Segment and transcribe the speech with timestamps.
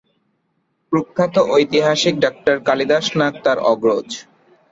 [0.91, 4.09] প্রখ্যাত ঐতিহাসিক ডাক্তার কালিদাস নাগ তার অগ্রজ।